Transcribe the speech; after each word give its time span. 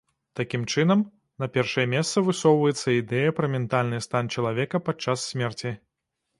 Такім 0.39 0.61
чынам, 0.75 1.03
на 1.43 1.49
першае 1.57 1.85
месца 1.93 2.25
высоўваецца 2.31 2.95
ідэя 3.01 3.37
пра 3.43 3.53
ментальны 3.59 4.03
стан 4.09 4.35
чалавека 4.37 4.85
падчас 4.89 5.31
смерці. 5.31 5.79